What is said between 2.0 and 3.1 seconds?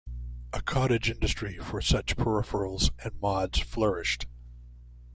peripherals